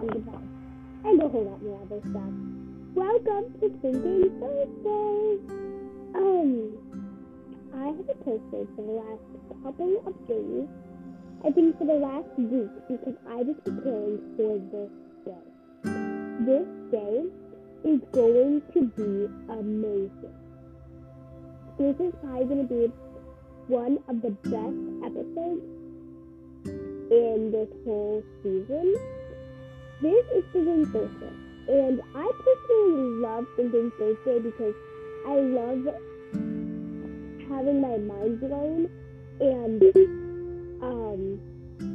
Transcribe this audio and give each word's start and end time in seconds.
and 0.00 1.22
a 1.22 1.28
whole 1.28 1.44
lot 1.44 1.62
more 1.62 1.78
other 1.82 2.00
stuff. 2.08 2.32
Welcome 2.94 3.52
to 3.60 3.68
Thinking 3.82 4.32
Thursday! 4.40 5.36
Um, 6.16 6.72
I 7.74 7.84
haven't 7.84 8.24
posted 8.24 8.68
for 8.76 8.82
the 8.82 8.96
last 8.96 9.20
couple 9.62 10.02
of 10.06 10.14
days. 10.26 10.68
I 11.44 11.50
think 11.50 11.78
for 11.78 11.84
the 11.84 12.00
last 12.00 12.28
week 12.38 12.70
because 12.88 13.14
I 13.28 13.42
was 13.42 13.56
preparing 13.62 14.20
for 14.38 14.56
this 14.72 14.90
day. 15.26 15.46
This 16.48 16.66
day 16.90 17.28
is 17.84 18.00
going 18.12 18.62
to 18.72 18.80
be 18.96 19.28
amazing. 19.52 20.32
This 21.78 21.96
is 22.00 22.14
probably 22.22 22.46
going 22.46 22.68
to 22.68 22.74
be 22.74 22.92
one 23.66 23.98
of 24.08 24.22
the 24.22 24.30
best 24.48 24.80
episodes 25.04 25.60
in 27.10 27.50
this 27.52 27.68
whole 27.84 28.22
season. 28.42 28.96
This 30.00 30.24
is 30.34 30.44
Thinking 30.52 30.86
Thursday, 30.86 31.32
and 31.68 32.00
I 32.14 32.24
personally 32.40 33.20
love 33.20 33.44
Thinking 33.54 33.92
Thursday 33.98 34.38
because 34.38 34.74
I 35.28 35.34
love 35.34 35.94
having 37.52 37.82
my 37.82 37.98
mind 37.98 38.40
blown, 38.40 38.88
and 39.40 39.82
um, 40.80 41.38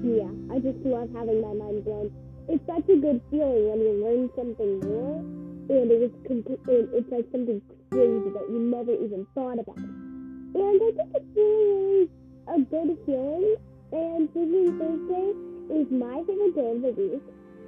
yeah, 0.05 0.30
I 0.54 0.59
just 0.59 0.78
love 0.86 1.09
having 1.16 1.41
my 1.41 1.54
mind 1.54 1.84
blown. 1.84 2.14
It's 2.48 2.64
such 2.68 2.88
a 2.90 2.95
good 2.95 3.22
feeling 3.31 3.70
when 3.73 3.80
you 3.81 3.94
learn 4.06 4.30
something 4.36 4.80
new, 4.81 5.66
and 5.73 5.90
it 5.90 6.02
is 6.06 6.12
complete. 6.28 6.59
It's 6.67 7.12
like 7.12 7.26
something 7.31 7.59
crazy 7.90 8.30
that 8.38 8.45
you 8.53 8.59
never 8.59 8.94
even 8.94 9.26
thought 9.34 9.58
about. 9.58 9.78
And 9.81 10.78
I 10.78 10.92
think 10.94 11.09
it's 11.09 11.26
really, 11.36 11.73
really 11.73 12.09
a 12.53 12.59
good 12.70 12.98
feeling 13.08 13.56
and 13.92 14.31
Thinking 14.33 14.78
Thursday 14.78 15.33
is 15.73 15.88
my 15.89 16.22
favorite 16.28 16.56
day 16.56 16.70
of 16.70 16.81
the 16.81 17.02
week. 17.02 17.23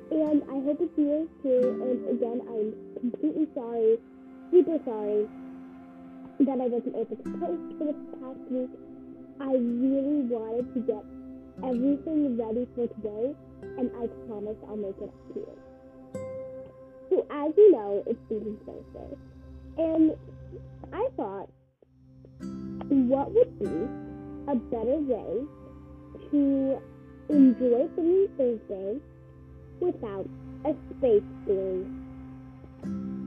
And 0.09 0.43
I 0.43 0.63
hope 0.63 0.79
it's 0.79 0.97
yours 0.97 1.27
too. 1.43 1.61
And 1.83 2.17
again, 2.17 2.41
I'm 2.47 2.73
completely 2.99 3.47
sorry, 3.53 3.97
super 4.51 4.79
sorry, 4.85 5.27
that 6.39 6.61
I 6.61 6.67
wasn't 6.67 6.95
able 6.95 7.15
to 7.15 7.29
post 7.39 7.63
for 7.77 7.85
this 7.85 8.01
past 8.21 8.39
week. 8.49 8.69
I 9.39 9.51
really 9.53 10.25
wanted 10.29 10.73
to 10.73 10.79
get 10.81 11.03
everything 11.63 12.37
ready 12.37 12.67
for 12.75 12.87
today, 12.87 13.35
and 13.77 13.91
I 13.99 14.07
promise 14.27 14.57
I'll 14.67 14.77
make 14.77 14.97
it 14.97 15.09
up 15.09 15.33
to 15.33 15.39
you. 15.39 15.57
So, 17.09 17.25
as 17.31 17.53
you 17.57 17.71
know, 17.71 18.03
it's 18.05 18.19
Thinking 18.29 18.57
Thursday. 18.65 19.17
And 19.77 20.15
I 20.93 21.07
thought, 21.15 21.49
what 22.89 23.31
would 23.33 23.59
be 23.59 23.87
a 24.47 24.55
better 24.55 24.99
way 25.03 25.43
to 26.31 26.81
enjoy 27.29 27.87
Thinking 27.95 28.27
Thursday 28.37 28.99
without 29.79 30.27
a 30.65 30.73
space 30.97 31.23
theory. 31.45 31.85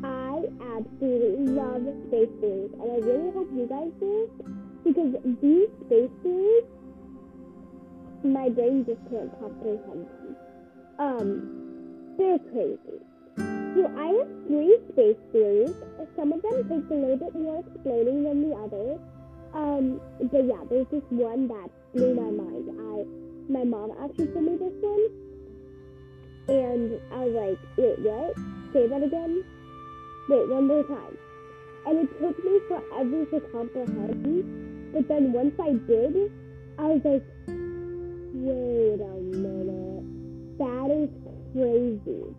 I 0.02 0.44
absolutely 0.76 1.46
love 1.52 1.82
space 2.08 2.30
theories, 2.40 2.70
and 2.72 2.90
I 2.90 2.98
really 3.06 3.30
hope 3.32 3.48
you 3.52 3.66
guys 3.66 3.92
do, 4.00 4.30
because 4.84 5.14
these 5.42 5.68
space 5.86 6.10
theories, 6.22 6.64
my 8.22 8.48
brain 8.48 8.84
just 8.84 9.00
can't 9.10 9.32
comprehend 9.40 10.06
them. 10.06 10.36
Um, 10.98 12.14
they're 12.18 12.38
crazy. 12.38 13.00
So 13.74 13.86
I 13.96 14.06
have 14.18 14.28
three 14.46 14.76
space 14.92 15.16
theories. 15.32 15.74
Some 16.16 16.32
of 16.32 16.42
them 16.42 16.68
take 16.68 16.90
a 16.90 16.94
little 16.94 17.16
bit 17.16 17.34
more 17.34 17.64
explaining 17.64 18.24
than 18.24 18.50
the 18.50 18.56
others. 18.56 18.98
Um, 19.54 20.00
but 20.30 20.44
yeah, 20.44 20.62
there's 20.68 20.86
this 20.90 21.02
one 21.10 21.48
that 21.48 21.70
blew 21.94 22.14
my 22.14 22.30
mind. 22.30 22.70
I 22.70 23.04
my 23.50 23.64
mom 23.64 23.90
actually 24.02 24.28
told 24.28 24.44
me 24.44 24.56
this 24.56 24.74
one, 24.80 25.10
and 26.50 27.00
I 27.12 27.18
was 27.24 27.34
like, 27.34 27.58
wait, 27.76 27.98
what? 28.00 28.36
Say 28.72 28.88
that 28.88 29.02
again. 29.02 29.44
Wait, 30.28 30.48
one 30.48 30.66
more 30.66 30.82
time. 30.82 31.16
And 31.86 31.98
it 32.00 32.20
took 32.20 32.44
me 32.44 32.58
forever 32.68 33.24
to 33.26 33.40
comprehend. 33.52 34.92
But 34.92 35.08
then 35.08 35.32
once 35.32 35.54
I 35.60 35.72
did, 35.86 36.32
I 36.78 36.86
was 36.86 37.00
like, 37.04 37.24
wait 38.34 39.00
a 39.00 39.14
minute. 39.30 40.58
That 40.58 40.90
is 40.90 41.08
crazy. 41.54 42.34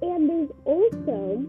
And 0.00 0.28
there's 0.28 0.50
also 0.64 1.44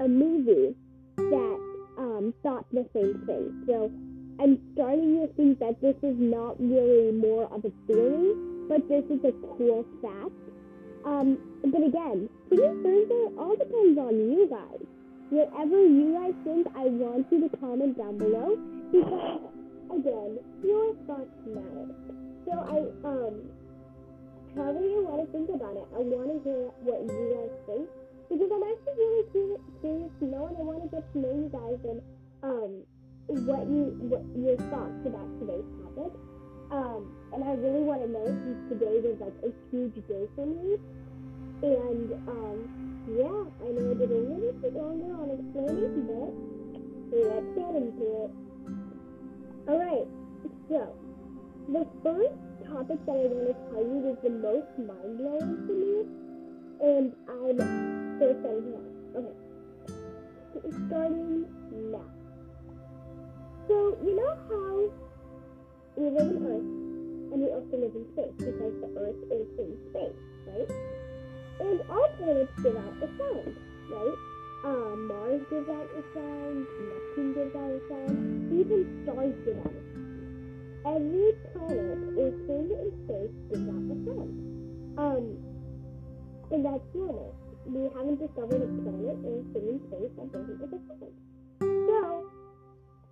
a 0.00 0.08
movie 0.08 0.76
that 1.16 1.58
um, 1.96 2.34
thought 2.42 2.66
the 2.70 2.86
same 2.92 3.22
thing. 3.26 3.64
So 3.66 3.90
I'm 4.40 4.58
starting 4.74 5.26
to 5.26 5.32
think 5.34 5.58
that 5.58 5.80
this 5.80 5.96
is 6.02 6.16
not 6.18 6.60
really 6.60 7.12
more 7.12 7.44
of 7.52 7.64
a 7.64 7.72
theory, 7.86 8.34
but 8.68 8.86
this 8.88 9.04
is 9.10 9.24
a 9.24 9.32
cool 9.56 9.84
fact. 10.02 10.36
Um, 11.04 11.38
but 11.64 11.82
again, 11.82 12.28
Thinking 12.48 12.82
Thursday 12.82 13.24
all 13.38 13.56
depends 13.56 13.98
on 13.98 14.14
you 14.16 14.48
guys. 14.48 14.84
Whatever 15.30 15.84
you 15.84 16.16
guys 16.16 16.34
think, 16.44 16.66
I 16.76 16.84
want 16.88 17.26
you 17.30 17.48
to 17.48 17.56
comment 17.58 17.96
down 17.98 18.16
below 18.16 18.56
because, 18.92 19.40
again, 19.92 20.38
your 20.64 20.94
thoughts 21.04 21.36
matter. 21.44 21.88
So 22.48 22.52
I, 22.56 22.76
um, 23.04 23.34
however 24.56 24.80
you 24.80 25.04
want 25.04 25.24
to 25.24 25.28
think 25.32 25.48
about 25.52 25.76
it, 25.76 25.84
I 25.92 26.00
want 26.00 26.32
to 26.32 26.38
hear 26.44 26.72
what 26.84 27.04
you 27.04 27.24
guys 27.36 27.52
think 27.68 27.88
because 28.28 28.48
I'm 28.52 28.64
actually 28.64 28.96
really 28.96 29.24
curious, 29.32 29.60
curious 29.80 30.12
to 30.20 30.24
know 30.24 30.46
and 30.48 30.56
I 30.56 30.64
want 30.64 30.82
to 30.84 30.88
get 30.88 31.04
to 31.12 31.18
know 31.18 31.32
you 31.36 31.48
guys 31.52 31.80
and, 31.84 32.00
um, 32.42 32.72
what 33.28 33.68
you 33.68 33.92
what 34.08 34.24
your 34.32 34.56
thoughts 34.72 35.04
about 35.04 35.28
today's 35.36 35.68
topic. 35.84 36.16
Um, 36.70 37.08
and 37.32 37.44
I 37.44 37.52
really 37.54 37.80
want 37.80 38.02
to 38.02 38.08
know 38.08 38.26
since 38.26 38.68
today 38.68 39.00
was 39.00 39.16
like 39.20 39.32
a 39.40 39.52
huge 39.70 39.94
day 40.06 40.28
for 40.36 40.44
me. 40.44 40.76
And 41.62 42.12
um, 42.28 42.56
yeah, 43.08 43.40
I 43.64 43.72
know 43.72 43.90
I 43.90 43.94
did 43.94 44.12
a 44.12 44.20
little 44.20 44.52
bit 44.60 44.74
longer 44.76 45.16
on 45.16 45.32
explaining, 45.32 46.04
but 46.04 46.30
let's 47.16 47.50
get 47.56 47.72
into 47.72 48.04
it. 48.04 48.30
Alright, 49.68 50.08
so 50.68 50.92
the 51.72 51.86
first 52.02 52.36
topic 52.68 53.00
that 53.06 53.16
I 53.16 53.28
want 53.32 53.48
to 53.48 53.54
tell 53.72 53.84
you 53.84 53.98
was 54.04 54.18
the 54.22 54.30
most 54.30 54.72
mind 54.76 55.18
blowing 55.18 55.56
to 55.68 55.72
me, 55.72 56.04
and 56.84 57.16
I'm 57.28 57.56
so 58.20 58.28
excited 58.28 58.60
to 58.60 58.70
know. 58.76 58.84
Okay, 59.16 59.36
so 60.52 60.58
starting 60.88 61.48
now. 61.92 62.04
So, 63.68 63.96
you 64.04 64.16
know 64.16 64.32
how 64.48 65.07
we 65.98 66.10
live 66.10 66.30
in 66.30 66.46
Earth 66.46 66.70
and 67.34 67.42
we 67.42 67.48
also 67.50 67.74
live 67.74 67.90
in 67.90 68.06
space 68.14 68.34
because 68.38 68.74
the 68.78 68.90
Earth 69.02 69.18
is 69.34 69.50
in 69.58 69.70
space, 69.90 70.22
right? 70.46 70.70
And 71.58 71.82
all 71.90 72.06
planets 72.16 72.54
give 72.62 72.76
out 72.78 72.94
a 73.02 73.08
sound, 73.18 73.58
right? 73.90 74.18
Uh, 74.62 74.94
Mars 74.94 75.42
gives 75.50 75.68
out 75.68 75.90
a 75.90 76.02
sound, 76.14 76.66
Neptune 76.86 77.34
gives 77.34 77.54
out 77.54 77.70
a 77.74 77.80
sound, 77.90 78.14
even 78.54 78.86
stars 79.02 79.34
give 79.42 79.58
out 79.58 79.74
a 79.74 79.82
sound. 79.90 80.18
Every 80.86 81.34
planet 81.50 81.98
thing 82.46 82.70
in 82.70 82.88
space 83.02 83.34
gives 83.50 83.66
out 83.66 83.90
a 83.90 83.96
sound. 84.06 84.34
Um, 85.02 85.24
and 86.54 86.64
that's 86.64 86.86
normal. 86.94 87.34
We 87.66 87.90
haven't 87.90 88.22
discovered 88.22 88.62
a 88.62 88.70
planet 88.86 89.18
in 89.26 89.50
space 89.50 90.14
that 90.14 90.30
doesn't 90.30 90.58
give 90.62 90.72
a 90.72 90.80
sound. 90.94 91.14
So, 91.60 92.30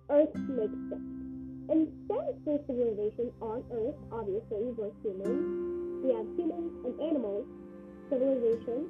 Earth 0.09 0.35
makes 0.35 0.79
sense. 0.87 1.26
Since 1.67 1.89
there's 2.07 2.63
civilization 2.65 3.27
on 3.41 3.59
Earth, 3.75 3.99
obviously, 4.11 4.71
we're 4.79 4.91
humans. 5.03 5.99
We 5.99 6.15
have 6.15 6.23
humans 6.39 6.71
and 6.85 6.95
animals, 7.01 7.43
civilization. 8.09 8.87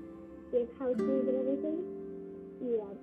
We 0.54 0.60
have 0.60 0.70
houses 0.78 1.26
and 1.26 1.38
everything. 1.42 1.78
We 2.62 2.78
have 2.78 2.98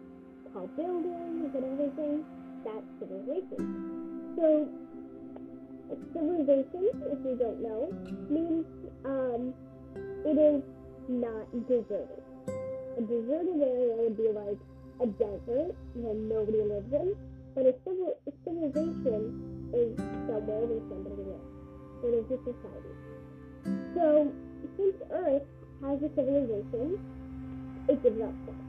tall 0.54 0.70
buildings 0.78 1.50
and 1.58 1.64
everything. 1.74 2.24
That's 2.62 2.86
civilization. 3.02 3.58
So, 4.38 4.68
civilization, 6.14 6.82
if 7.10 7.18
you 7.26 7.34
don't 7.34 7.58
know, 7.58 7.90
means 8.30 8.66
um, 9.04 9.52
it 10.22 10.38
is 10.38 10.62
not 11.08 11.50
deserted. 11.66 12.22
A 12.46 13.02
deserted 13.02 13.58
area 13.58 14.06
would 14.06 14.16
be 14.16 14.30
like 14.30 14.58
a 15.02 15.06
desert 15.18 15.74
where 15.94 16.14
nobody 16.14 16.62
lives 16.62 16.92
in 16.94 17.16
but 17.54 17.66
a, 17.66 17.74
civil, 17.84 18.14
a 18.26 18.32
civilization 18.44 19.63
is 19.74 19.98
somewhere 20.30 20.64
where 20.70 20.84
somebody 20.88 21.22
lives. 21.26 21.50
It 22.06 22.12
is 22.14 22.26
a 22.30 22.38
society. 22.46 22.94
So, 23.94 24.32
since 24.76 24.96
Earth 25.10 25.48
has 25.82 25.98
a 26.02 26.10
civilization, 26.14 27.00
it 27.88 28.00
out 28.22 28.34
sound. 28.46 28.64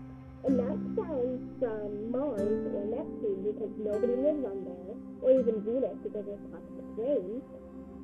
And 0.45 0.59
that 0.59 0.77
sound 0.93 1.39
from 1.57 2.11
Mars 2.11 2.61
or 2.73 2.85
Neptune 2.85 3.41
because 3.49 3.73
nobody 3.81 4.13
lives 4.13 4.45
on 4.45 4.57
there, 4.65 4.93
or 5.21 5.29
even 5.39 5.61
Venus 5.65 5.97
because 6.03 6.25
there's 6.25 6.45
toxic 6.53 6.87
rain, 6.97 7.41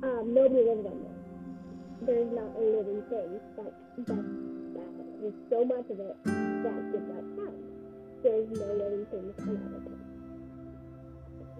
um, 0.02 0.34
nobody 0.34 0.62
lives 0.66 0.86
on 0.86 0.98
there. 1.06 1.20
There's 2.02 2.32
not 2.34 2.50
a 2.58 2.62
living 2.62 3.02
thing 3.06 3.30
that, 3.56 3.72
that, 4.10 4.24
that 4.74 4.94
there's 5.22 5.38
so 5.50 5.64
much 5.64 5.86
of 5.86 6.00
it 6.02 6.16
that 6.24 6.80
gives 6.90 7.08
out 7.14 7.26
sound. 7.38 7.62
There's 8.22 8.50
no 8.58 8.68
living 8.74 9.06
things 9.06 9.34
on 9.38 9.54
other 9.62 9.80
planets. 9.86 10.11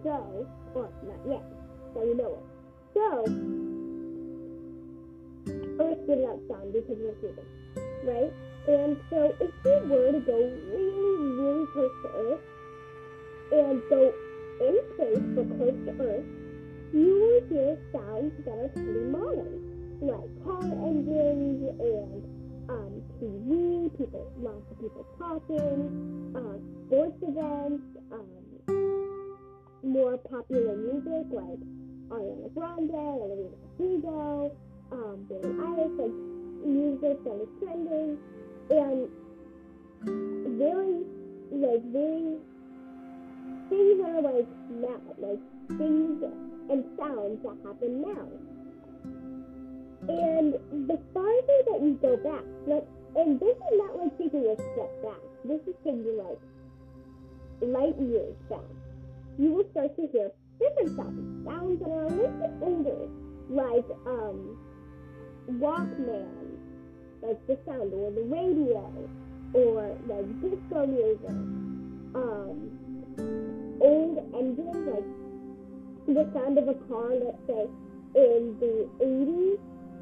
So, 0.03 0.47
or 0.75 0.89
not 1.07 1.21
yet, 1.29 1.45
so 1.95 2.03
you 2.03 2.17
know 2.17 2.39
it. 2.39 2.45
So, 2.95 3.25
Earth 5.81 5.99
giving 6.07 6.27
out 6.27 6.41
sound 6.49 6.73
because 6.73 6.99
we're 6.99 7.15
human, 7.21 7.47
right? 8.05 8.33
And 8.69 8.97
so 9.11 9.35
if 9.41 9.51
you 9.65 9.89
were 9.91 10.13
to 10.13 10.21
go 10.21 10.39
really, 10.71 11.33
really 11.35 11.67
close 11.73 11.91
to 12.03 12.09
Earth 12.15 12.41
and 13.53 13.83
go 13.91 14.15
in 14.61 14.79
space 14.95 15.27
but 15.35 15.47
close 15.57 15.79
to 15.87 15.93
Earth, 16.03 16.25
you 16.93 17.11
will 17.19 17.43
hear 17.49 17.79
sounds 17.93 18.33
that 18.45 18.53
are 18.53 18.69
pretty 18.69 19.07
modern, 19.11 19.99
like 20.01 20.31
car 20.45 20.63
engines 20.63 21.63
and 21.81 22.23
um, 22.71 23.03
TV, 23.19 23.91
people, 23.99 24.31
lots 24.39 24.63
of 24.71 24.81
people 24.81 25.07
talking, 25.19 26.35
uh, 26.37 26.59
sports 26.87 27.19
events, 27.23 27.83
um, 28.13 28.52
more 29.83 30.17
popular 30.17 30.77
music 30.77 31.27
like 31.31 31.59
Ariana 32.09 32.55
Grande, 32.55 32.95
Olivia 32.95 33.51
Rodrigo, 33.79 34.53
um, 34.93 35.27
Billie 35.29 35.55
Eilish, 35.55 35.99
like 35.99 36.19
music 36.67 37.25
that 37.25 37.39
is 37.43 37.49
trending, 37.59 38.19
and 38.71 39.09
very, 40.59 41.03
like 41.51 41.83
very 41.91 42.39
things 43.69 43.99
that 44.01 44.11
are 44.13 44.23
like 44.23 44.49
now, 44.71 45.01
like 45.19 45.41
things 45.79 46.23
and 46.71 46.85
sounds 46.99 47.43
that 47.43 47.57
happen 47.65 48.03
now. 48.03 48.29
And 50.09 50.55
the 50.89 50.99
farther 51.15 51.59
that 51.71 51.81
you 51.81 51.99
go 52.03 52.17
back, 52.17 52.45
like, 52.67 52.87
and 53.17 53.39
this 53.39 53.57
is 53.57 53.75
not 53.79 53.97
like 53.99 54.19
taking 54.19 54.47
a 54.47 54.55
step 54.57 55.03
back. 55.03 55.23
This 55.45 55.61
is 55.67 55.75
taking 55.85 56.17
like 56.19 56.41
light 57.63 57.99
years 58.01 58.35
back. 58.49 58.82
You 59.39 59.53
will 59.53 59.65
start 59.71 59.97
to 59.97 60.07
hear 60.13 60.31
different 60.61 60.97
sounds, 60.97 61.47
sounds 61.47 61.81
that 61.81 61.89
are 61.89 62.05
a 62.05 62.09
little 62.09 62.37
bit 62.39 62.53
older, 62.61 63.09
like 63.49 63.89
um, 64.07 64.59
Walkman, 65.59 66.59
like 67.23 67.47
the 67.47 67.59
sound, 67.67 67.93
or 67.95 68.11
the 68.11 68.23
radio, 68.23 68.85
or 69.55 69.97
like 70.07 70.27
disco 70.41 70.87
music, 70.87 71.37
um, 72.15 72.71
old 73.81 74.19
engines, 74.35 74.87
like 74.87 75.05
the 76.07 76.31
sound 76.35 76.59
of 76.59 76.69
a 76.69 76.75
car, 76.89 77.15
let's 77.15 77.39
say, 77.47 77.67
in 78.15 78.57
the 78.61 78.89
80s 79.01 79.59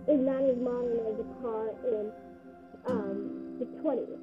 is 0.08 0.20
not 0.20 0.42
as 0.42 0.56
modern 0.56 0.98
as 1.06 1.20
a 1.20 1.28
car 1.40 1.68
in 1.86 2.10
um, 2.88 3.56
the 3.60 3.66
20s. 3.80 4.18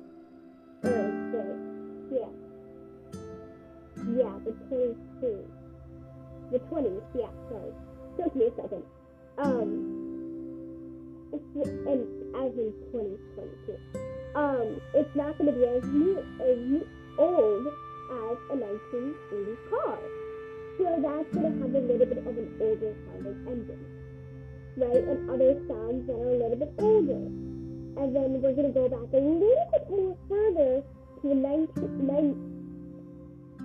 Or 0.83 1.07
the, 1.31 2.15
yeah. 2.15 2.46
Yeah, 4.15 4.31
the 4.45 4.51
22. 4.69 5.43
The 6.51 6.59
20s, 6.59 7.01
yeah, 7.13 7.27
sorry. 7.49 7.73
Took 8.17 8.35
me 8.35 8.45
a 8.45 8.55
second. 8.55 8.83
Um, 9.37 10.07
it's, 11.33 11.43
and 11.55 12.07
as 12.35 12.53
in 12.55 12.71
2022. 12.91 13.75
Um, 14.35 14.79
it's 14.93 15.15
not 15.15 15.37
going 15.37 15.51
to 15.51 15.57
be 15.59 15.65
as 15.65 15.83
new, 15.83 16.19
as 16.39 16.57
new, 16.57 16.87
old 17.17 17.67
as 17.67 18.37
a 18.51 18.55
1980 18.55 19.57
car. 19.69 19.99
So 20.77 20.85
that's 21.01 21.27
going 21.33 21.51
to 21.51 21.53
have 21.59 21.73
a 21.73 21.79
little 21.79 22.05
bit 22.05 22.17
of 22.17 22.27
an 22.27 22.49
older 22.61 22.95
sounding 23.09 23.39
engine, 23.49 23.85
right? 24.77 25.03
And 25.03 25.29
other 25.29 25.57
sounds 25.67 26.07
that 26.07 26.13
are 26.13 26.31
a 26.31 26.37
little 26.37 26.55
bit 26.55 26.73
older. 26.79 27.27
And 27.97 28.15
then 28.15 28.41
we're 28.41 28.53
going 28.53 28.71
to 28.71 28.77
go 28.77 28.87
back 28.87 29.09
a 29.11 29.17
little 29.17 29.67
bit 29.73 29.89
more 29.89 30.15
further 30.29 30.83
to 31.21 31.27
the 31.27 31.35
19, 31.35 32.56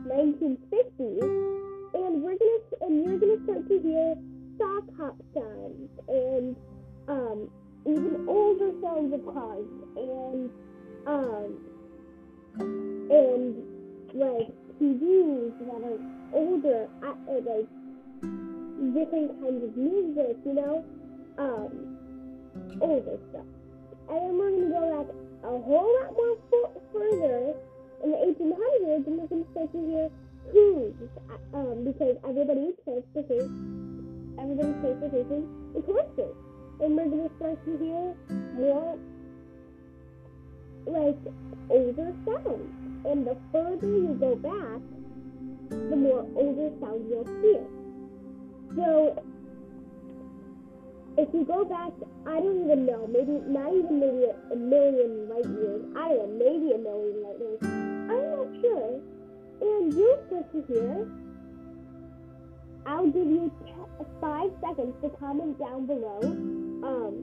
1950s, 0.07 1.23
and 1.95 2.23
we're 2.23 2.37
gonna 2.37 2.61
and 2.83 3.05
you're 3.05 3.19
gonna 3.19 3.43
start 3.45 3.69
to 3.69 3.81
hear 3.81 4.15
sock 4.59 4.85
hop 4.97 5.17
sounds 5.35 5.91
and 6.09 6.57
um, 7.09 7.51
even 7.87 8.25
older 8.29 8.73
sounds 8.83 9.13
of 9.15 9.25
cars 9.35 9.67
and 9.97 10.51
um, 11.07 11.59
and 13.11 13.57
like 14.15 14.49
TVs 14.81 15.53
that 15.67 15.83
are 15.85 16.01
older, 16.35 16.89
uh, 17.03 17.15
like 17.29 17.69
different 18.95 19.41
kinds 19.41 19.65
of 19.65 19.77
music, 19.77 20.37
you 20.45 20.55
know, 20.55 20.85
um, 21.39 22.79
older 22.81 23.19
stuff. 23.31 23.47
And 24.09 24.19
then 24.19 24.39
we're 24.39 24.51
gonna 24.51 24.69
go 24.69 25.05
back 25.05 25.15
a 25.45 25.49
whole 25.49 25.91
lot 26.01 26.13
more 26.13 26.37
further 26.93 27.55
in 28.03 28.11
the 28.11 28.17
1800s, 28.17 29.07
and 29.07 29.19
we're 29.19 29.27
gonna 29.27 29.45
start 29.53 29.73
to 29.73 29.81
hear 29.87 30.11
who's, 30.53 30.95
um, 31.55 31.85
because 31.85 32.17
everybody's 32.29 32.75
transportation, 32.85 34.35
everybody's 34.39 34.81
transportation 34.81 35.41
is 35.77 35.85
horses, 35.85 36.35
and 36.81 36.97
we're 36.97 37.09
gonna 37.09 37.31
start 37.37 37.59
to 37.65 37.79
hear 37.79 38.15
more 38.59 38.99
like 40.87 41.19
older 41.71 42.13
sounds. 42.25 42.75
And 43.05 43.27
the 43.27 43.37
further 43.51 43.87
you 43.87 44.17
go 44.19 44.35
back, 44.37 44.81
the 45.71 45.97
more 45.97 46.27
older 46.37 46.71
sounds 46.81 47.07
you'll 47.09 47.27
hear. 47.43 47.65
So 48.77 49.23
if 51.19 51.29
you 51.35 51.45
go 51.45 51.65
back, 51.65 51.93
I 52.27 52.41
don't 52.41 52.65
even 52.65 52.87
know, 52.87 53.07
maybe 53.07 53.43
not 53.47 53.73
even 53.73 54.01
maybe 54.01 54.25
a, 54.25 54.53
a 54.53 54.57
million 54.57 55.29
light 55.29 55.45
years. 55.45 55.85
I 55.97 56.09
don't 56.09 56.19
know, 56.19 56.45
maybe 56.45 56.73
a 56.73 56.79
million 56.79 57.23
light 57.23 57.39
years. 57.39 57.92
Sure. 58.63 59.01
And 59.61 59.93
to 60.53 60.65
hear. 60.69 61.09
I'll 62.87 63.07
give 63.07 63.27
you 63.27 63.51
five 64.21 64.51
seconds 64.61 64.95
to 65.03 65.09
comment 65.19 65.59
down 65.59 65.87
below. 65.87 66.21
Um, 66.23 67.15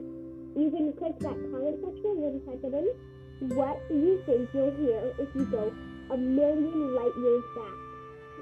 you 0.56 0.70
can 0.70 0.92
click 0.94 1.18
that 1.20 1.36
comment 1.50 1.78
section 1.84 2.24
and 2.24 2.46
type 2.46 2.60
it 2.64 2.74
in. 2.74 3.56
What 3.56 3.80
you 3.90 4.22
think 4.26 4.50
you'll 4.52 4.70
hear 4.76 5.14
if 5.18 5.28
you 5.34 5.44
go 5.46 5.72
a 6.10 6.16
million 6.16 6.94
light 6.94 7.12
years 7.16 7.44
back. 7.56 7.78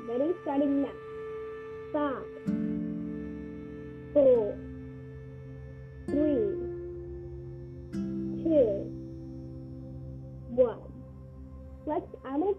Ready? 0.08 0.32
Starting 0.42 0.82
now. 0.82 0.88
Five, 1.92 2.24
four, 4.12 4.56
three, 6.06 6.68
two, 8.42 8.90
one. 10.50 10.87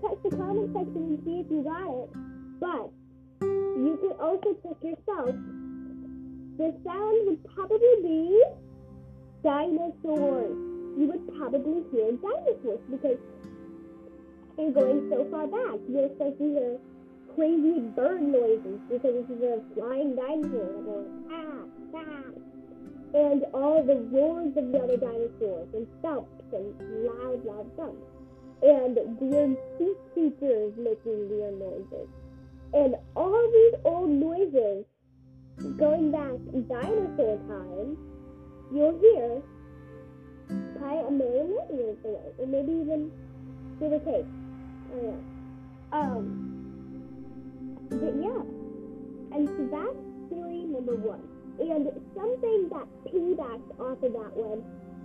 Check 0.02 0.24
the 0.24 0.30
comment 0.32 0.72
section 0.72 0.96
and 0.96 1.20
see 1.26 1.44
if 1.44 1.48
you 1.52 1.64
got 1.64 1.92
it. 1.92 2.10
But 2.60 2.88
you 3.42 4.00
can 4.00 4.16
also 4.20 4.56
check 4.64 4.80
yourself. 4.80 5.36
The 6.56 6.76
sound 6.84 7.28
would 7.28 7.44
probably 7.56 7.96
be 8.04 8.44
dinosaurs. 9.44 10.56
You 10.96 11.06
would 11.12 11.38
probably 11.38 11.84
hear 11.92 12.12
dinosaurs 12.16 12.80
because 12.92 13.20
you're 14.58 14.72
going 14.72 15.10
so 15.12 15.28
far 15.32 15.48
back. 15.48 15.80
You'll 15.88 16.16
start 16.16 16.38
to 16.38 16.44
hear 16.44 16.78
crazy 17.36 17.80
bird 17.96 18.22
noises 18.22 18.80
because 18.92 19.14
this 19.20 19.38
is 19.38 19.44
a 19.44 19.64
flying 19.74 20.16
dinosaur 20.16 21.06
ah, 21.32 21.64
ah, 21.96 22.30
and 23.14 23.44
all 23.54 23.84
the 23.84 23.96
roars 24.12 24.56
of 24.58 24.72
the 24.72 24.80
other 24.80 24.98
dinosaurs 24.98 25.68
and 25.74 25.88
thumps 26.02 26.44
and 26.52 26.76
loud, 27.06 27.46
loud 27.46 27.72
thumps 27.78 28.19
and 28.62 28.98
weird 29.20 29.58
sea 29.78 29.94
creatures 30.14 30.74
making 30.78 31.30
weird 31.30 31.58
noises. 31.60 32.08
And 32.74 32.96
all 33.16 33.50
these 33.52 33.80
old 33.84 34.10
noises, 34.10 34.86
going 35.78 36.12
back 36.12 36.38
dinosaur 36.68 37.38
times, 37.48 37.98
you'll 38.72 39.00
hear 39.00 39.42
probably 40.78 41.08
a 41.08 41.12
million 41.12 41.58
years 41.74 41.98
away, 42.06 42.32
or 42.38 42.48
maybe 42.48 42.72
even 42.72 43.12
give 43.80 43.92
or 43.92 44.00
take. 44.00 44.26
I 44.26 44.96
don't 44.96 45.04
know. 45.04 45.24
Um, 45.92 46.50
but 47.90 48.14
yeah, 48.22 48.44
and 49.36 49.48
so 49.48 49.68
that's 49.72 49.98
theory 50.30 50.64
number 50.66 50.96
one. 50.96 51.24
And 51.60 51.90
something 52.16 52.70
that 52.70 52.88
piggybacks 53.06 53.80
off 53.80 54.02
of 54.04 54.14
that 54.14 54.34
one 54.38 54.64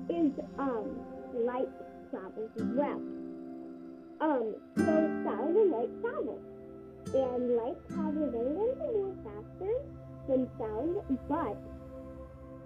is 0.08 0.32
um 0.58 1.00
light 1.44 1.68
travels 2.10 2.50
as 2.56 2.66
well. 2.76 3.00
Um, 4.24 4.54
so 4.74 4.84
sound 4.84 5.54
and 5.54 5.70
light 5.70 5.90
travel. 6.00 6.40
And 7.12 7.56
light 7.56 7.76
travels 7.92 8.32
a 8.32 8.38
little 8.38 8.74
more 8.80 9.14
faster 9.22 9.74
than 10.26 10.48
sound, 10.58 10.96
but 11.28 11.58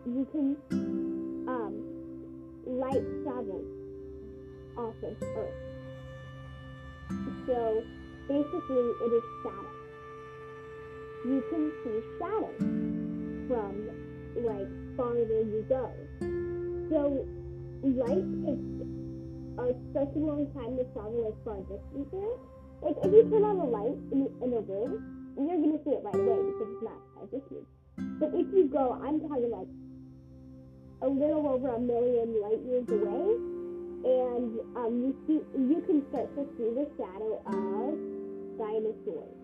you 0.07 0.25
can 0.31 0.57
um 1.49 1.75
light 2.65 3.03
travel 3.25 3.65
off 4.77 4.95
of 5.03 5.17
Earth. 5.37 5.59
So 7.49 7.83
basically 8.29 8.87
it 9.03 9.13
is 9.19 9.25
shadow. 9.43 9.75
You 11.25 11.43
can 11.51 11.73
see 11.83 12.01
shadow 12.21 12.55
from 13.49 13.91
like 14.47 14.97
farther 14.97 15.43
you 15.43 15.67
go. 15.69 15.91
So 16.89 17.27
light 17.83 18.47
takes 18.47 18.88
a 19.59 19.75
such 19.93 20.15
long 20.15 20.47
time 20.55 20.79
to 20.79 20.85
travel 20.95 21.27
as 21.27 21.37
far 21.45 21.59
distances. 21.67 22.39
Like 22.81 22.95
if 23.03 23.11
you 23.11 23.27
turn 23.27 23.43
on 23.43 23.59
a 23.59 23.67
light 23.67 23.99
in, 24.15 24.31
in 24.43 24.51
a 24.55 24.63
room, 24.63 25.35
you're 25.35 25.59
gonna 25.59 25.83
see 25.83 25.99
it 25.99 26.03
right 26.03 26.15
away 26.15 26.39
because 26.47 26.69
it's 26.75 26.85
not 26.87 26.99
high 27.15 27.27
distance. 27.27 27.67
But 28.23 28.31
if 28.35 28.47
you 28.55 28.71
go, 28.71 28.95
I'm 29.03 29.19
talking 29.21 29.51
like 29.51 29.71
a 31.03 31.09
little 31.09 31.47
over 31.47 31.75
a 31.75 31.81
million 31.81 32.39
light 32.43 32.63
years 32.63 32.87
away, 32.87 33.35
and 34.07 34.51
um, 34.79 34.93
you 35.03 35.11
see 35.27 35.43
you 35.59 35.83
can 35.87 36.07
start 36.11 36.31
to 36.39 36.47
see 36.55 36.71
the 36.75 36.87
shadow 36.95 37.43
of 37.47 37.99
dinosaurs. 38.59 39.35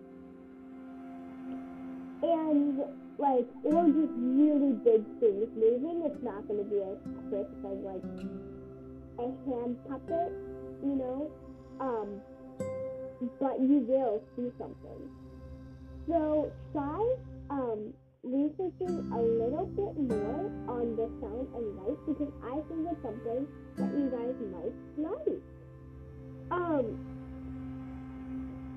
And 2.23 2.79
like 3.19 3.47
or 3.63 3.87
just 3.91 4.15
really 4.15 4.79
big 4.83 5.03
things 5.19 5.51
moving, 5.55 6.03
it's 6.07 6.23
not 6.23 6.47
gonna 6.47 6.63
be 6.63 6.83
as 6.83 6.99
quick 7.31 7.47
as 7.67 7.79
like 7.83 8.03
a 9.19 9.27
hand 9.49 9.77
puppet, 9.89 10.33
you 10.83 10.95
know? 10.97 11.31
Um 11.81 12.21
but 13.41 13.61
you 13.61 13.85
will 13.89 14.23
see 14.37 14.51
something. 14.59 15.11
So 16.09 16.53
try 16.73 17.17
um 17.51 17.95
researching 18.25 19.13
a 19.13 19.21
little 19.21 19.67
bit 19.77 19.95
more 20.09 20.49
on 20.69 20.97
the 20.97 21.09
sound 21.21 21.47
and 21.55 21.77
light 21.77 21.99
because 22.09 22.33
I 22.43 22.57
think 22.69 22.89
it's 22.89 23.03
something 23.05 23.47
that 23.77 23.91
you 23.93 24.09
guys 24.09 24.35
might 24.49 24.75
like. 24.97 25.43
Um, 26.51 26.97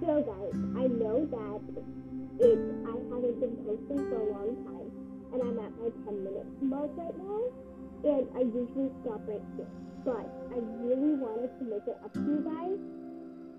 so 0.01 0.21
guys, 0.21 0.53
I 0.75 0.87
know 0.87 1.25
that 1.31 1.61
it 2.43 2.59
I 2.85 2.95
haven't 3.07 3.39
been 3.39 3.55
posting 3.65 4.03
for 4.09 4.19
a 4.19 4.27
long 4.35 4.51
time 4.67 4.89
and 5.33 5.41
I'm 5.41 5.59
at 5.63 5.71
my 5.79 5.89
10 6.05 6.23
minute 6.23 6.47
mark 6.61 6.91
right 6.95 7.17
now 7.17 7.41
and 8.03 8.27
I 8.35 8.41
usually 8.41 8.91
stop 9.01 9.21
right 9.27 9.41
here. 9.55 9.67
But 10.07 10.23
I 10.55 10.63
really 10.87 11.19
wanted 11.19 11.51
to 11.59 11.63
make 11.67 11.83
it 11.83 11.99
up 11.99 12.13
to 12.15 12.19
you 12.23 12.39
guys. 12.39 12.79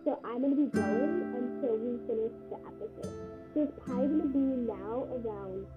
So 0.09 0.17
I'm 0.25 0.41
gonna 0.41 0.57
be 0.57 0.73
going 0.73 1.29
until 1.37 1.77
we 1.77 2.01
finish 2.09 2.33
the 2.49 2.57
episode. 2.65 3.13
So 3.53 3.69
it's 3.69 3.77
probably 3.85 4.09
gonna 4.09 4.33
be 4.33 4.65
now 4.65 5.05
around 5.13 5.69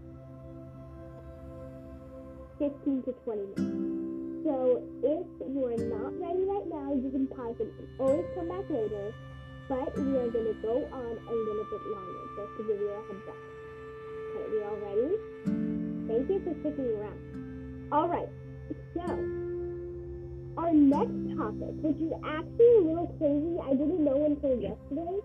15 2.55 3.03
to 3.03 3.11
20 3.11 3.41
minutes. 3.51 4.47
So 4.47 4.79
if 5.03 5.27
you're 5.43 5.75
not 5.91 6.15
ready 6.23 6.47
right 6.47 6.67
now, 6.71 6.95
you 6.95 7.11
can 7.11 7.27
pause 7.27 7.59
and 7.59 7.67
always 7.99 8.23
come 8.31 8.47
back 8.47 8.63
later. 8.71 9.11
But 9.67 9.91
we 9.99 10.15
are 10.23 10.31
to 10.31 10.55
go 10.63 10.87
on 10.87 11.13
a 11.19 11.33
little 11.35 11.67
bit 11.67 11.83
longer, 11.91 12.23
just 12.39 12.51
to 12.55 12.63
give 12.63 12.79
you 12.79 12.95
a 12.95 13.01
heads 13.11 13.27
up. 13.27 13.35
Okay, 14.31 14.45
we 14.55 14.63
all 14.63 14.79
ready? 14.87 15.19
Thank 16.07 16.31
you 16.31 16.39
for 16.47 16.55
sticking 16.63 16.95
around. 16.95 17.19
Alright, 17.91 18.29
so 18.95 19.01
our 19.01 19.40
next 20.91 21.39
topic, 21.39 21.71
which 21.79 21.95
is 22.03 22.11
actually 22.19 22.75
a 22.75 22.83
little 22.83 23.07
crazy, 23.15 23.55
I 23.63 23.71
didn't 23.71 24.03
know 24.03 24.19
until 24.27 24.59
yesterday. 24.59 25.15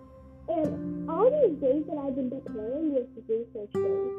And 0.46 1.10
all 1.10 1.26
these 1.26 1.58
days 1.58 1.82
that 1.90 1.98
I've 1.98 2.14
been 2.14 2.30
preparing 2.30 2.94
with 2.94 3.10
researching 3.26 4.14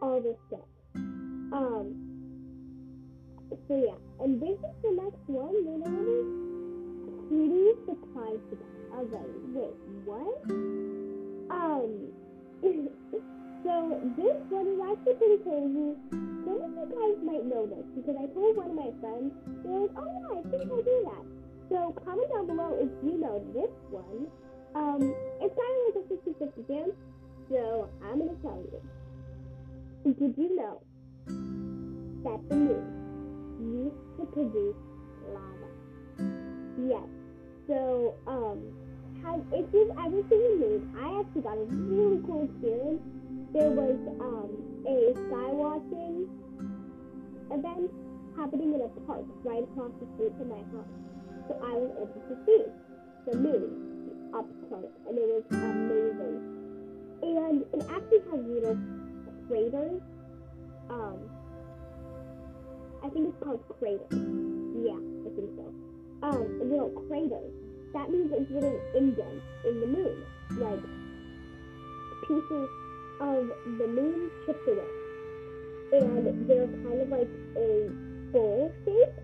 all 0.00 0.22
this 0.22 0.38
stuff. 0.46 0.70
Um, 0.94 1.98
so 3.66 3.74
yeah, 3.74 3.98
and 4.24 4.40
this 4.40 4.54
is 4.54 4.76
the 4.82 4.92
next 5.02 5.26
one, 5.26 5.52
you 5.52 5.82
know 5.82 5.90
what 5.90 6.06
it 6.06 6.22
is? 6.22 6.30
Pretty 7.28 7.74
surprised 7.84 8.50
about. 8.54 8.78
I 8.94 9.02
was 9.02 9.10
like, 9.10 9.32
wait, 9.58 9.76
what? 10.06 10.38
Um, 11.50 11.90
so 13.64 14.00
this 14.16 14.36
one 14.50 14.66
is 14.66 14.80
actually 14.82 15.14
pretty 15.18 15.38
crazy. 15.42 15.94
Some 16.44 16.58
of 16.58 16.70
you 16.74 16.86
guys 16.90 17.16
might 17.22 17.46
know 17.46 17.66
this 17.66 17.86
because 17.94 18.16
I 18.18 18.26
told 18.34 18.56
one 18.56 18.70
of 18.70 18.78
my 18.78 18.90
friends, 19.00 19.30
they're 19.62 19.80
like, 19.86 19.94
oh 19.96 20.08
yeah, 20.10 20.38
I 20.38 20.42
think 20.50 20.66
I 20.66 20.80
do 20.82 20.96
that. 21.10 21.24
So 21.70 21.94
comment 22.04 22.28
down 22.30 22.46
below 22.46 22.76
if 22.80 22.90
you 23.04 23.18
know 23.18 23.42
this 23.54 23.70
one. 23.90 24.26
Um, 24.74 25.14
it's 25.40 25.54
kind 25.54 25.74
of 25.78 25.94
like 25.94 26.06
a 26.06 26.62
50-50 26.64 26.66
chance, 26.66 26.96
so 27.50 27.88
I'm 28.04 28.18
gonna 28.18 28.38
tell 28.42 28.58
you. 28.58 28.80
Did 30.04 30.34
you 30.36 30.56
know 30.56 30.80
that 32.24 32.40
the 32.48 32.56
moon 32.56 33.02
used 33.62 34.18
to 34.18 34.26
produce 34.26 34.76
lava. 35.28 35.68
Yes. 36.88 37.06
So, 37.68 38.14
um, 38.26 38.58
if 39.52 39.66
you've 39.72 39.90
ever 39.90 40.22
seen 40.28 40.42
the 40.42 40.56
moon, 40.58 40.96
I 40.98 41.20
actually 41.20 41.42
got 41.42 41.58
a 41.58 41.64
really 41.64 42.20
cool 42.26 42.44
experience. 42.44 43.02
There 43.52 43.68
was 43.68 44.00
um, 44.16 44.48
a 44.88 45.12
skywatching 45.28 46.24
event 47.52 47.90
happening 48.34 48.72
in 48.72 48.80
a 48.80 48.88
park 49.04 49.26
right 49.44 49.62
across 49.62 49.92
the 50.00 50.08
street 50.14 50.32
from 50.38 50.48
my 50.48 50.64
house. 50.72 50.88
So 51.48 51.60
I 51.60 51.76
was 51.76 51.92
able 52.00 52.22
to 52.32 52.36
see 52.48 52.64
the 53.28 53.36
moon 53.36 54.32
up 54.32 54.48
close, 54.68 54.88
and 55.06 55.18
it 55.18 55.28
was 55.28 55.44
amazing. 55.52 56.40
And 57.20 57.60
it 57.76 57.84
actually 57.92 58.24
has 58.24 58.40
little 58.40 58.78
craters. 59.48 60.00
Um, 60.88 61.18
I 63.04 63.08
think 63.10 63.28
it's 63.28 63.44
called 63.44 63.60
craters. 63.78 64.16
Yeah, 64.80 64.96
I 64.96 65.28
think 65.36 65.50
so. 65.60 65.68
Um, 66.24 66.70
little 66.72 66.88
crater. 67.06 67.44
That 67.92 68.08
means 68.08 68.32
it's 68.32 68.50
little 68.50 68.80
indents 68.96 69.44
in 69.68 69.80
the 69.80 69.86
moon, 69.86 70.24
like 70.56 70.80
pieces 72.26 72.68
of 73.22 73.46
the 73.78 73.86
moon 73.86 74.30
chipped 74.44 74.68
away. 74.68 74.90
And 75.92 76.48
they're 76.48 76.66
kind 76.66 77.00
of 77.02 77.08
like 77.08 77.28
a 77.56 77.88
bowl 78.32 78.72
shape. 78.84 79.14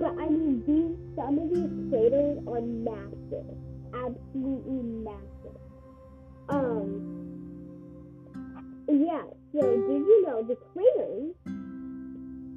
But 0.00 0.18
I 0.18 0.28
mean, 0.28 0.62
these 0.66 0.96
some 1.16 1.38
of 1.38 1.48
these 1.50 1.70
craters 1.90 2.38
are 2.48 2.60
massive, 2.60 3.54
absolutely 3.94 4.82
massive. 5.06 5.60
Um, 6.48 7.20
yeah. 8.88 9.22
So 9.52 9.60
did 9.60 10.02
you 10.06 10.26
know 10.26 10.42
the 10.42 10.56
craters 10.72 11.34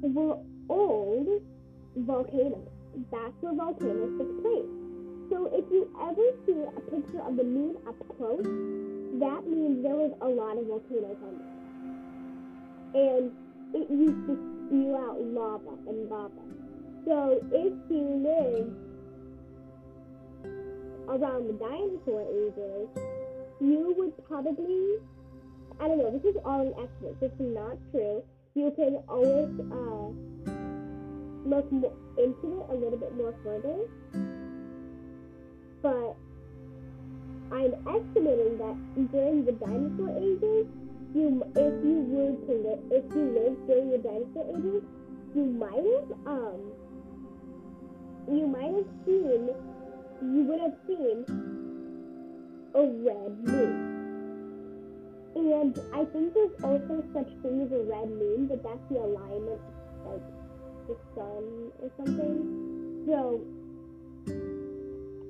were 0.02 0.38
old 0.68 1.28
volcanoes. 1.96 2.68
That's 3.10 3.34
where 3.40 3.54
volcanoes 3.54 4.18
took 4.18 4.42
place. 4.42 4.70
So 5.30 5.50
if 5.52 5.64
you 5.70 5.90
ever 6.00 6.22
see 6.46 6.60
a 6.62 6.80
picture 6.90 7.22
of 7.22 7.36
the 7.36 7.44
moon 7.44 7.76
up 7.88 7.96
close, 8.16 8.44
that 9.20 9.46
means 9.46 9.82
there 9.82 9.94
was 9.94 10.12
a 10.20 10.28
lot 10.28 10.58
of 10.58 10.66
volcanoes 10.66 11.16
on 11.22 11.38
there. 11.38 11.54
And 12.94 13.32
it 13.74 13.90
used 13.90 14.26
to 14.26 14.34
spew 14.66 14.96
out 14.96 15.20
lava 15.20 15.74
and 15.88 16.08
lava. 16.08 16.42
So 17.06 17.40
if 17.52 17.72
you 17.90 18.04
live 18.24 18.72
around 21.08 21.48
the 21.48 21.52
dinosaur 21.54 22.22
ages, 22.22 22.88
you 23.60 23.94
would 23.96 24.26
probably, 24.26 24.98
I 25.80 25.88
don't 25.88 25.98
know, 25.98 26.10
this 26.10 26.34
is 26.34 26.40
all 26.44 26.60
an 26.62 26.72
estimate, 26.72 27.20
this 27.20 27.32
is 27.32 27.54
not 27.54 27.76
true, 27.90 28.22
you 28.54 28.72
can 28.76 29.02
always 29.08 29.50
uh, 29.72 30.10
look 31.48 31.70
into 31.70 31.90
it 32.16 32.70
a 32.70 32.74
little 32.74 32.98
bit 32.98 33.16
more 33.16 33.34
further. 33.44 33.86
But 35.82 36.16
I'm 37.54 37.72
estimating 37.86 38.58
that 38.58 38.76
during 39.12 39.44
the 39.44 39.52
dinosaur 39.52 40.10
ages, 40.10 40.66
you 41.14 41.44
if 41.54 41.84
you 41.84 41.98
were 42.10 42.34
to 42.46 42.52
live 42.66 42.80
if 42.90 43.04
you 43.14 43.22
lived 43.30 43.66
during 43.68 43.90
the 43.92 43.98
dinosaur 43.98 44.44
ages, 44.50 44.82
you 45.36 45.44
might 45.44 45.86
have 45.86 46.10
um 46.26 46.72
you 48.26 48.48
might 48.48 48.74
have 48.74 48.90
seen 49.06 49.50
you 50.20 50.42
would 50.48 50.58
have 50.58 50.74
seen 50.88 51.24
a 52.74 52.82
red 53.06 53.38
moon. 53.46 53.94
And 55.36 55.78
I 55.92 56.04
think 56.06 56.34
there's 56.34 56.58
also 56.64 57.04
such 57.14 57.28
thing 57.42 57.62
as 57.62 57.70
a 57.70 57.84
red 57.84 58.08
moon, 58.10 58.48
but 58.48 58.64
that's 58.64 58.82
the 58.90 58.98
alignment, 58.98 59.60
like 60.06 60.22
the 60.88 60.96
sun 61.14 61.70
or 61.80 61.90
something. 61.98 63.04
So 63.06 63.40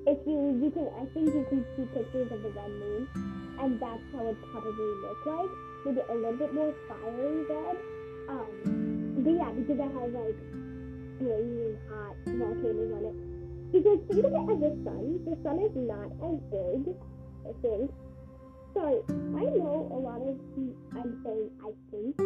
if 0.07 0.19
you 0.27 0.61
you 0.63 0.71
can 0.71 0.89
I 1.01 1.05
think 1.13 1.35
you 1.35 1.47
can 1.49 1.65
see 1.77 1.85
pictures 1.95 2.31
of 2.33 2.43
the 2.43 2.51
red 2.51 2.71
moon, 2.71 3.09
and 3.61 3.81
that's 3.81 4.03
how 4.13 4.27
it 4.29 4.37
probably 4.51 4.91
look 5.03 5.21
like. 5.27 5.51
Maybe 5.85 6.01
a 6.09 6.15
little 6.15 6.39
bit 6.39 6.55
more 6.55 6.75
fiery 6.89 7.45
red. 7.45 7.77
Um, 8.29 9.21
but 9.21 9.33
yeah, 9.33 9.51
because 9.53 9.79
it 9.79 9.93
has 9.93 10.11
like 10.13 10.39
blazing 11.21 11.79
hot 11.89 12.17
volcanoes 12.25 12.93
on 12.97 13.05
it. 13.05 13.17
Because 13.73 13.99
think 14.09 14.25
of 14.25 14.33
it 14.33 14.45
as 14.53 14.61
the 14.61 14.73
sun. 14.85 15.05
The 15.25 15.37
sun 15.43 15.59
is 15.61 15.75
not 15.75 16.09
as 16.23 16.39
big, 16.49 16.95
I 17.45 17.53
think, 17.61 17.91
Sorry, 18.75 19.01
I 19.09 19.45
know 19.55 19.89
a 19.93 19.99
lot 20.03 20.21
of 20.21 20.37
I'm 20.97 21.23
saying 21.23 21.51
I 21.63 21.71
think. 21.93 22.19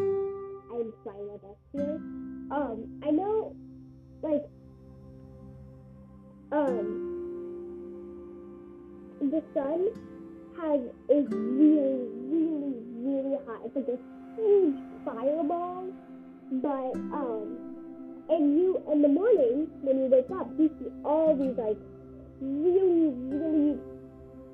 I'm 0.72 0.92
trying 1.02 1.26
my 1.28 1.36
best 1.36 1.60
here. 1.72 2.00
Um, 2.50 3.00
I 3.04 3.10
know, 3.10 3.54
like, 4.22 4.44
um, 6.50 7.07
the 9.30 9.42
sun 9.54 9.88
has 10.60 10.80
is 11.08 11.26
really, 11.30 12.08
really, 12.28 12.74
really 13.04 13.36
hot. 13.46 13.60
It's 13.64 13.76
like 13.76 13.88
a 13.88 13.98
huge 14.36 14.78
fireball. 15.04 15.92
But 16.50 16.94
um, 17.12 17.58
and 18.30 18.58
you 18.58 18.82
in 18.90 19.02
the 19.02 19.08
morning 19.08 19.68
when 19.82 19.98
you 19.98 20.06
wake 20.06 20.30
up, 20.30 20.48
you 20.58 20.70
see 20.78 20.90
all 21.04 21.36
these 21.36 21.56
like 21.56 21.76
really, 22.40 23.12
really 23.28 23.78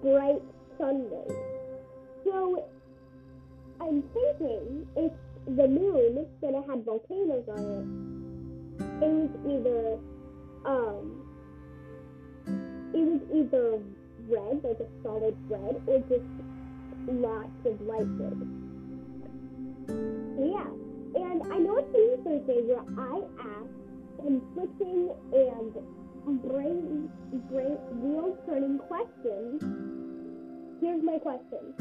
bright 0.03 0.43
sun 0.79 1.07
rays. 1.11 1.37
So 2.25 2.65
I'm 3.81 4.03
thinking 4.13 4.87
if 4.97 5.13
the 5.47 5.69
moon 5.69 6.27
then 6.41 6.55
it 6.55 6.65
had 6.69 6.85
volcanoes 6.85 7.45
on 7.49 7.61
it, 7.61 9.05
it 9.05 9.11
was 9.11 9.31
either 9.47 9.99
um 10.65 11.21
it 12.95 13.05
was 13.05 13.21
either 13.35 13.81
red, 14.29 14.63
like 14.65 14.81
a 14.81 14.89
solid 15.03 15.37
red, 15.49 15.81
or 15.87 15.99
just 16.09 16.25
lots 17.09 17.67
of 17.67 17.81
light 17.83 18.09
blue. 18.17 18.65
Yeah. 20.39 20.69
And 21.15 21.43
I 21.53 21.59
know 21.59 21.77
it's 21.79 21.93
Thinking 21.93 22.25
Thursday 22.25 22.61
where 22.67 22.83
I 22.99 23.23
ask 23.39 23.71
conflicting 24.19 25.15
and 25.33 25.73
brain, 26.43 27.11
brain 27.51 27.79
wheel 28.03 28.37
turning 28.47 28.79
questions. 28.79 29.63
Here's 30.81 31.03
my 31.05 31.19
question. 31.19 31.75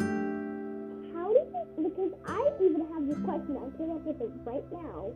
How 1.14 1.28
do 1.34 1.40
you, 1.40 1.90
because 1.90 2.12
I 2.28 2.52
even 2.62 2.86
have 2.94 3.08
this 3.08 3.18
question, 3.26 3.58
I 3.58 3.78
came 3.78 3.92
up 3.92 4.06
with 4.06 4.22
it 4.22 4.32
right 4.46 4.72
now. 4.72 5.12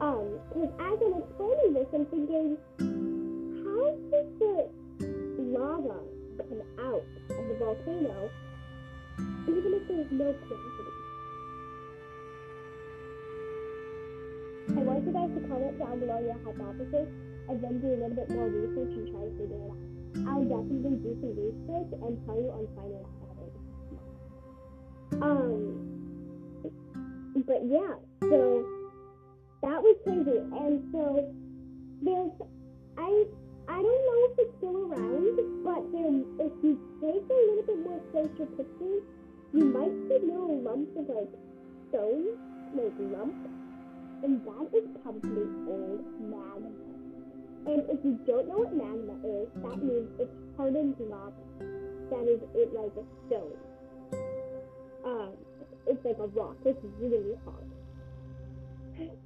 Um, 0.00 0.40
because 0.52 0.72
as 0.80 0.98
I'm 1.04 1.22
explaining 1.22 1.74
this, 1.74 1.86
I'm 1.94 2.06
thinking, 2.06 2.56
how 3.62 3.94
does 4.10 4.28
the 4.40 4.68
lava 5.38 6.00
come 6.42 6.62
out 6.80 7.06
of 7.30 7.44
the 7.48 7.54
volcano 7.58 8.30
even 9.46 9.74
if 9.74 9.88
there's 9.88 10.10
no 10.10 10.32
gravity? 10.32 10.90
I 14.74 14.80
want 14.82 15.06
you 15.06 15.12
guys 15.12 15.30
to 15.38 15.40
comment 15.46 15.78
down 15.78 16.00
below 16.00 16.18
your 16.18 16.38
hypothesis 16.42 17.08
and 17.48 17.62
then 17.62 17.80
do 17.80 17.88
a 17.88 17.98
little 18.00 18.16
bit 18.16 18.30
more 18.30 18.48
research 18.48 18.96
and 18.96 19.06
try 19.12 19.22
to 19.22 19.30
figure 19.38 19.54
it 19.54 19.70
out. 19.70 19.78
I'll 20.26 20.42
definitely 20.42 20.96
do 21.02 21.12
some 21.20 21.36
research 21.36 21.90
and 22.02 22.16
tell 22.26 22.40
you 22.40 22.50
on 22.50 22.66
is. 22.90 23.06
Um, 25.22 25.94
but 27.46 27.60
yeah, 27.66 27.94
so 28.22 28.66
that 29.62 29.82
was 29.82 29.96
crazy. 30.04 30.38
And 30.38 30.88
so 30.92 31.32
there's, 32.02 32.32
I, 32.96 33.24
I 33.68 33.80
don't 33.80 34.02
know 34.06 34.18
if 34.28 34.38
it's 34.38 34.56
still 34.58 34.76
around, 34.86 35.36
but 35.64 35.82
if 36.44 36.52
you 36.62 36.78
take 37.00 37.24
a 37.24 37.40
little 37.48 37.64
bit 37.66 37.80
more 37.84 38.00
closer 38.12 38.46
pictures, 38.56 39.02
you 39.52 39.64
might 39.64 39.94
see 40.08 40.26
little 40.26 40.60
lumps 40.60 40.92
of 40.98 41.08
like 41.08 41.32
stone, 41.88 42.36
like 42.74 42.92
lumps 42.98 43.54
and 44.24 44.40
that 44.46 44.68
is 44.72 44.88
probably 45.02 45.44
old 45.68 46.04
magma. 46.18 46.72
And 47.66 47.82
if 47.90 48.04
you 48.04 48.18
don't 48.26 48.48
know 48.48 48.64
what 48.64 48.72
magma 48.74 49.20
is, 49.20 49.48
that 49.62 49.84
means 49.84 50.08
it's 50.18 50.32
hardened 50.56 50.96
lava. 50.98 51.32
That 52.10 52.24
is 52.28 52.40
it 52.54 52.72
like 52.72 52.92
a 52.96 53.04
stone. 53.26 53.56
Um, 55.04 55.32
it's 55.86 56.02
like 56.04 56.18
a 56.18 56.26
rock. 56.28 56.56
It's 56.64 56.80
really 56.98 57.36
hard. 57.44 57.68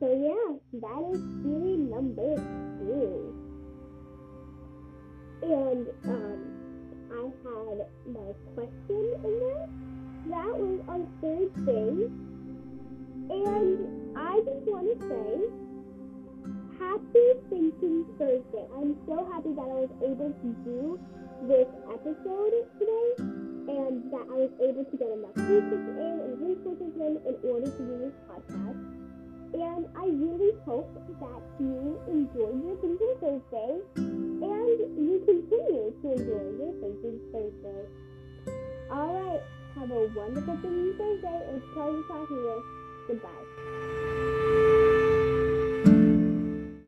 So 0.01 0.07
yeah, 0.11 0.59
that 0.81 1.03
is 1.15 1.21
theory 1.43 1.77
number 1.77 2.35
two. 2.79 3.48
And 5.43 5.87
um, 6.05 6.39
I 7.13 7.23
had 7.45 7.87
my 8.07 8.33
question 8.55 9.05
in 9.25 9.35
there. 9.41 9.69
That 10.29 10.53
was 10.59 10.81
our 10.89 11.05
third 11.21 11.55
thing. 11.65 12.11
And 13.31 14.17
I 14.17 14.41
just 14.45 14.67
want 14.67 14.89
to 14.89 15.09
say, 15.09 15.31
happy 16.79 17.27
Thinking 17.51 18.07
Thursday. 18.19 18.67
I'm 18.75 18.97
so 19.07 19.29
happy 19.33 19.53
that 19.55 19.69
I 19.69 19.87
was 19.87 19.93
able 20.03 20.33
to 20.33 20.49
do 20.65 20.99
this 21.47 21.69
episode 21.93 22.53
today 22.79 23.09
and 23.19 24.11
that 24.11 24.27
I 24.27 24.37
was 24.43 24.51
able 24.59 24.85
to 24.85 24.97
get 24.97 25.11
enough 25.13 25.37
research 25.37 25.87
in 26.03 26.15
and 26.25 26.41
resources 26.41 26.93
in 26.97 27.21
in 27.27 27.37
order 27.45 27.71
to 27.71 27.79
do 27.79 27.99
this 27.99 28.17
podcast. 28.27 28.98
And 29.55 29.87
I 29.97 30.07
really 30.07 30.53
hope 30.65 30.93
that 31.21 31.43
you 31.59 32.01
enjoyed 32.07 32.63
your 32.65 32.77
Thinking 32.81 33.15
Thursday 33.21 33.81
and 33.97 34.79
you 34.99 35.23
continue 35.25 35.93
to 36.03 36.13
enjoy 36.13 36.45
your 36.59 36.73
Thinking 36.81 37.21
Thursday. 37.33 37.85
Alright, 38.91 39.43
have 39.75 39.91
a 39.91 40.07
wonderful 40.15 40.57
Thinking 40.63 40.95
Thursday 40.99 41.51
and 41.51 41.63
pleasure 41.73 42.03
talking 42.09 42.45
with 42.45 42.79
Goodbye. 43.09 43.98